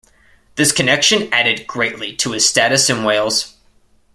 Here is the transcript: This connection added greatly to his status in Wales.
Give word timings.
This 0.55 0.71
connection 0.71 1.31
added 1.31 1.67
greatly 1.67 2.15
to 2.15 2.31
his 2.31 2.43
status 2.49 2.89
in 2.89 3.03
Wales. 3.03 3.53